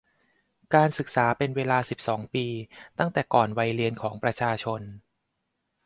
[0.75, 2.45] การศึกษาเป็นเวลาสิบสองปี
[2.99, 4.81] ตั้งแต่ก่อนวัยเรียนของประชาชน